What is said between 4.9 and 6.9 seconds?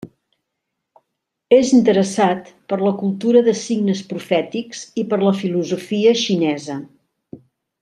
i per la filosofia xinesa.